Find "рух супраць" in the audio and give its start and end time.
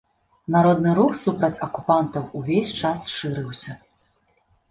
0.99-1.61